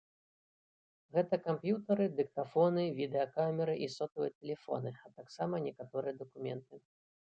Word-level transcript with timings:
Гэта 1.17 1.37
камп'ютары, 1.47 2.07
дыктафоны, 2.19 2.83
відэакамеры 3.01 3.75
і 3.89 3.91
сотавыя 3.99 4.31
тэлефоны, 4.39 4.89
а 5.07 5.15
таксама 5.19 5.55
некаторыя 5.67 6.13
дакументы. 6.25 6.75